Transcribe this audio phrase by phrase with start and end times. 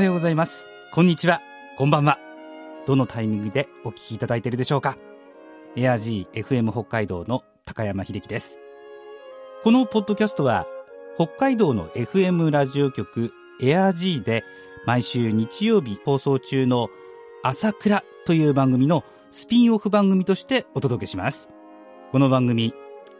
[0.00, 0.70] はようございます。
[0.92, 1.42] こんにちは。
[1.76, 2.18] こんばんは。
[2.86, 4.96] どのタイミングでお聞きいただいているでしょうか。
[5.76, 8.58] エア G FM 北海道の高山秀樹です。
[9.62, 10.66] このポッドキャストは
[11.16, 14.42] 北海道の FM ラジオ局エア G で
[14.86, 16.88] 毎週日曜日放送中の
[17.42, 21.50] 朝倉という番組のスピンオフ番組としてお届けします。
[22.10, 22.72] この番組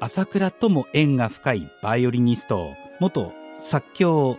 [0.00, 4.38] 朝倉とも縁が深いバイオリニスト元作協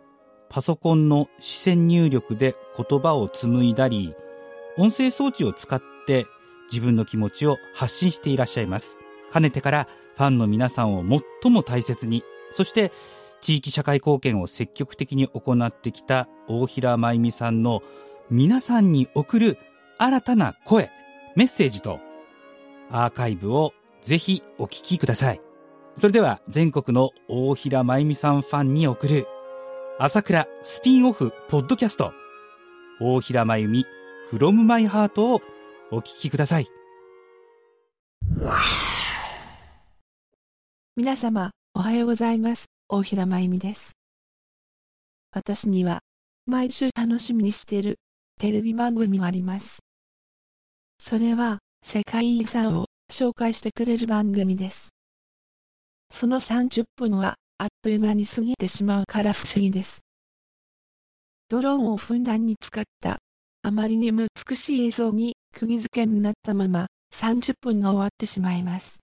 [0.51, 4.13] パソコンの視線入力で言葉を紡いだり
[4.77, 6.25] 音声装置を使って
[6.69, 8.97] 自分の気持ちを発信していらっしゃいます。
[9.31, 11.05] かねてからファンの皆さんを
[11.41, 12.91] 最も大切にそして
[13.39, 17.81] 地域社会貢献を積極的に行ってきた大平真由美さんの
[18.29, 19.57] 皆さんに送る
[19.97, 20.91] 新たな声
[21.37, 21.99] メッセージと
[22.89, 25.41] アーカイブをぜひお聞きください。
[25.95, 29.27] それでは全国の大平真由美さんファンに送る
[29.99, 32.13] 朝倉スピンオフポッドキャスト。
[32.99, 33.85] 大平真由美
[34.31, 35.41] from my heart を
[35.91, 36.67] お聞きください。
[40.95, 42.67] 皆様おはようございます。
[42.89, 43.91] 大平真由美です。
[45.31, 45.99] 私には
[46.47, 47.97] 毎週楽しみにしている
[48.39, 49.83] テレビ番組があります。
[50.99, 54.89] それは世界遺産を紹介してくれる番組です。
[56.09, 57.35] その30分は
[57.83, 60.01] という間に過ぎてしまうから不思議です。
[61.49, 63.17] ドローンをふんだんに使った
[63.63, 68.99] あまりにも美しい映像に釘付けになったまま30分が終わってしまいます。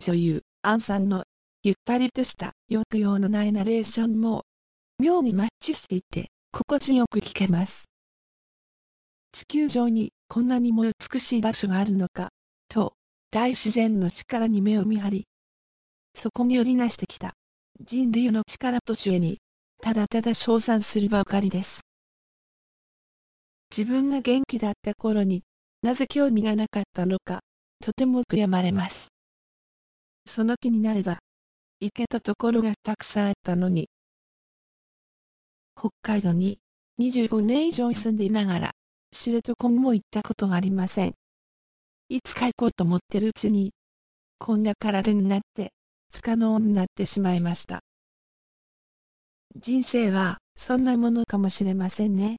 [0.00, 1.24] 女優、アンさんの
[1.62, 4.42] ゆったりとした抑揚のないナレーションも
[4.98, 7.86] 妙にマッチしていて心地よく聞けます。
[9.32, 12.30] 地球上にこんなにも美しい場所があるのか、
[12.68, 12.94] と
[13.30, 15.24] 大自然の力に目を見張り、
[16.14, 17.34] そこに寄りなしてきた
[17.80, 19.38] 人類の力と知恵に、
[19.82, 21.82] ただただ称賛するばかりです。
[23.70, 25.42] 自分が元気だった頃に
[25.82, 27.40] なぜ興味がなかったのか、
[27.80, 29.08] とても悔やまれます。
[30.26, 31.18] その気になれば、
[31.80, 33.88] 行けたところがたくさんあったのに。
[35.78, 36.58] 北海道に
[36.98, 38.70] 25年以上住んでいながら、
[39.12, 41.14] 知床も行ったことがありません。
[42.08, 43.72] いつか行こうと思ってるうちに、
[44.38, 45.72] こんな体になって
[46.16, 47.80] 不可能になってしまいました。
[49.54, 52.38] 人生はそんなものかもしれませんね。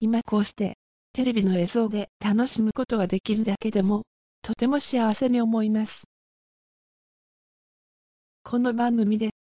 [0.00, 0.78] 今こうして
[1.12, 4.04] テレビの映像で楽しむことができるだけでも
[4.40, 6.04] とても幸せに思います。
[8.42, 9.32] この番組で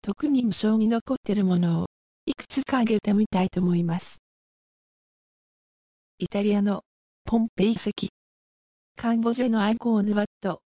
[0.00, 1.86] 特に印象に残っているものを
[2.24, 4.22] いくつか挙げてみたいと思います。
[6.18, 6.84] イタリアの
[7.26, 8.08] ポンペイ遺跡、
[8.96, 10.60] カンボジアのアイコーヌワット、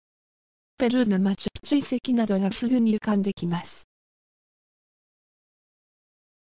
[0.80, 3.88] ペルーのマチュチュ遺跡などがすぐに浮かんできます。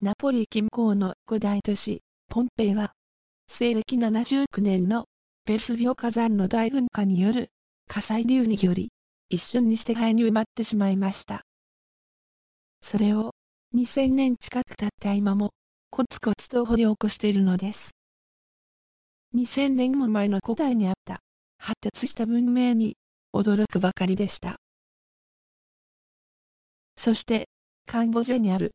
[0.00, 2.92] ナポリ近郊の古代都市、ポンペイは、
[3.48, 5.06] 西暦79年の
[5.44, 7.48] ペルスビオ火山の大噴火による
[7.88, 8.90] 火砕流により、
[9.30, 11.42] 一瞬にして灰に埋まってしまいました。
[12.82, 13.32] それを
[13.74, 15.50] 2000年近く経った今も、
[15.90, 17.96] コツコツと掘り起こしているのです。
[19.34, 21.19] 2000年も前の古代にあった
[21.58, 22.94] 発達した文明に
[23.34, 24.56] 驚くばかりでした。
[26.96, 27.48] そして、
[27.86, 28.72] カンボジアにある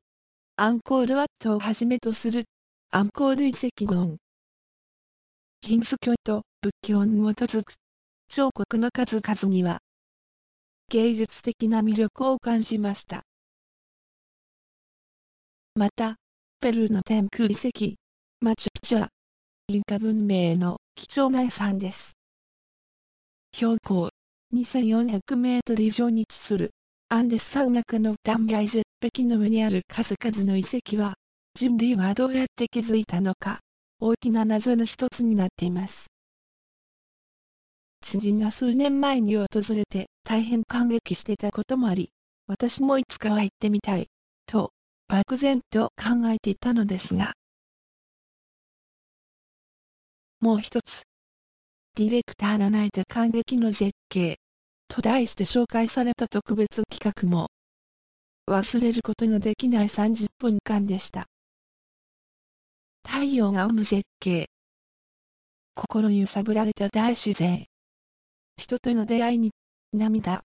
[0.55, 2.45] アンコールワットをはじめとする
[2.91, 4.17] アンコール遺跡群。
[5.61, 7.73] ヒンス教と仏教に基づく
[8.29, 9.79] 彫刻の数々には
[10.89, 13.23] 芸術的な魅力を感じました。
[15.73, 16.15] また、
[16.59, 17.95] ペルーの天空遺跡、
[18.39, 19.09] マチュピチュは、
[19.67, 22.13] インカ文明の貴重な遺産です。
[23.51, 24.09] 標高
[24.55, 26.71] 2400メートル以上に位置する。
[27.09, 31.15] アンデス山脈の断崖絶壁の上にある数々の遺跡は、
[31.55, 33.59] 人類はどうやって築いたのか、
[33.99, 36.07] 大きな謎の一つになっています。
[38.01, 42.11] 知人が数年前に訪れて大変感激してたこともあり、
[42.47, 44.07] 私もいつかは行ってみたい、
[44.45, 44.71] と、
[45.09, 47.33] 漠然と考えていたのですが、
[50.39, 51.03] もう一つ、
[51.95, 54.37] ディレクターが泣いた感激の絶景、
[54.87, 57.49] と題して紹介された特別企画も、
[58.47, 61.25] 忘れることのできない30分間でした。
[63.05, 64.47] 太陽が生む絶景。
[65.75, 67.65] 心揺さぶられた大自然。
[68.57, 69.51] 人との出会いに
[69.93, 70.43] 涙。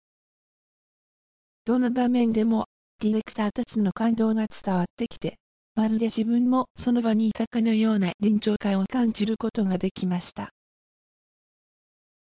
[1.66, 2.66] どの場面でも
[3.00, 5.38] ディレクターたちの感動が伝わってきて、
[5.76, 10.52] まるで自分もその場にいたかのような臨場感を感じることができました。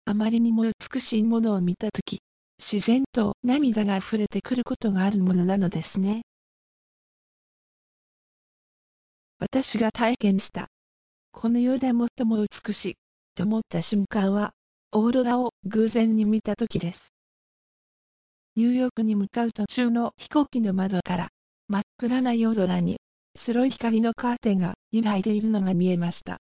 [0.09, 2.21] あまりにも美しいものを見たとき、
[2.61, 6.23] 自然と涙が溢れてくることがあるものなのですね。
[9.41, 10.69] 私が体験した、
[11.33, 11.95] この世で最
[12.25, 12.95] も美しい
[13.35, 14.53] と思った瞬間は、
[14.93, 17.13] オーロラを偶然に見た時です。
[18.55, 21.29] ニューヨークに向かう途中の飛行機の窓から、
[21.67, 22.99] 真っ暗な夜空に、
[23.35, 26.39] 白い光のカーテンが揺らいでいるのが見えました。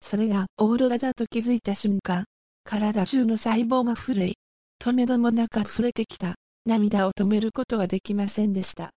[0.00, 2.24] それがオーロラだと気づいた瞬間、
[2.64, 4.34] 体中の細胞が震い、
[4.80, 8.90] 止めどもなく溢れてきた涙を止めることはできませんでした。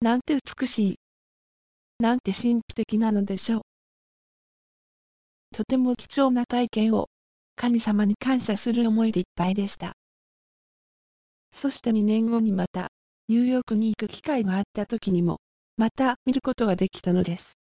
[0.00, 0.94] なんて美しい。
[1.98, 3.62] なんて神秘的なのでしょう。
[5.54, 7.08] とても貴重な体験を
[7.56, 9.92] 神様に感謝する思いでいっぱいでした。
[11.52, 12.88] そして2年後にまた
[13.28, 15.38] ニューヨークに行く機会があった時にも
[15.76, 17.61] また見ることができたのです。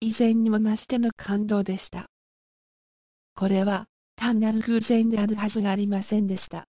[0.00, 2.06] 以前にも増しての感動でした。
[3.34, 3.84] これは
[4.16, 6.64] 単なる偶然であるはずがありませんでした。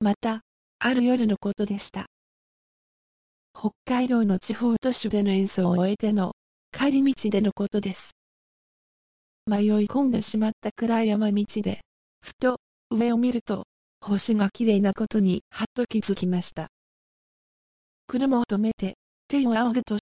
[0.00, 0.42] また、
[0.78, 2.06] ある夜のことでした。
[3.54, 6.32] 北海道の地方都市での演奏を終えての
[6.72, 8.10] 帰り道でのことです。
[9.46, 11.80] 迷い込んでしまった暗い山道で、
[12.20, 12.58] ふと
[12.90, 13.64] 上を見ると、
[14.00, 16.68] 星がきれいなことにはっと気づきました。
[18.08, 18.94] 車を止めて
[19.28, 19.98] 手を仰ぐと、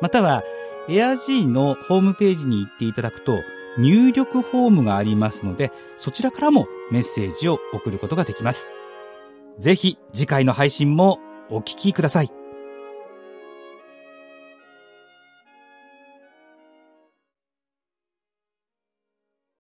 [0.00, 0.42] または
[0.88, 3.38] AirG のホームページに行っていただくと
[3.78, 8.70] 入力フォームがありますのでそちらからもメッセージを送ることができます。
[9.58, 11.18] ぜひ次回の配信も
[11.50, 12.45] お聞きください。